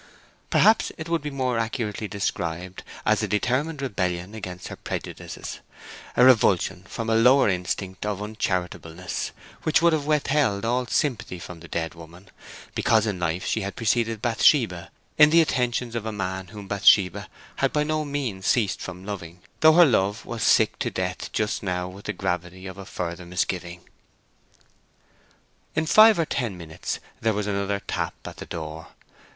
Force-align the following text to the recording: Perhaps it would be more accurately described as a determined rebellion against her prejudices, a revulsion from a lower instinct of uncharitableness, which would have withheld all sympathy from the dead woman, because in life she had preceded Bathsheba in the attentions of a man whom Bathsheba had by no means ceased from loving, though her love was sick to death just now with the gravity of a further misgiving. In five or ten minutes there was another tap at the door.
Perhaps 0.49 0.91
it 0.97 1.07
would 1.09 1.21
be 1.21 1.29
more 1.29 1.59
accurately 1.59 2.07
described 2.07 2.81
as 3.05 3.21
a 3.21 3.27
determined 3.27 3.83
rebellion 3.83 4.33
against 4.33 4.69
her 4.69 4.75
prejudices, 4.75 5.59
a 6.17 6.25
revulsion 6.25 6.81
from 6.87 7.07
a 7.07 7.13
lower 7.13 7.49
instinct 7.49 8.03
of 8.03 8.19
uncharitableness, 8.19 9.29
which 9.61 9.79
would 9.79 9.93
have 9.93 10.07
withheld 10.07 10.65
all 10.65 10.87
sympathy 10.87 11.37
from 11.37 11.59
the 11.59 11.67
dead 11.67 11.93
woman, 11.93 12.29
because 12.73 13.05
in 13.05 13.19
life 13.19 13.45
she 13.45 13.61
had 13.61 13.75
preceded 13.75 14.23
Bathsheba 14.23 14.89
in 15.19 15.29
the 15.29 15.39
attentions 15.39 15.93
of 15.93 16.07
a 16.07 16.11
man 16.11 16.47
whom 16.47 16.67
Bathsheba 16.67 17.29
had 17.57 17.71
by 17.71 17.83
no 17.83 18.03
means 18.03 18.47
ceased 18.47 18.81
from 18.81 19.05
loving, 19.05 19.43
though 19.59 19.73
her 19.73 19.85
love 19.85 20.25
was 20.25 20.41
sick 20.41 20.79
to 20.79 20.89
death 20.89 21.31
just 21.31 21.61
now 21.61 21.87
with 21.87 22.05
the 22.05 22.13
gravity 22.13 22.65
of 22.65 22.79
a 22.79 22.85
further 22.87 23.23
misgiving. 23.27 23.81
In 25.75 25.85
five 25.85 26.17
or 26.17 26.25
ten 26.25 26.57
minutes 26.57 26.99
there 27.19 27.33
was 27.35 27.45
another 27.45 27.79
tap 27.81 28.15
at 28.25 28.37
the 28.37 28.47
door. 28.47 28.87